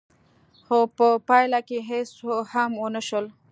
[0.65, 2.09] خو په پايله کې هېڅ
[2.53, 3.25] هم ونه شول.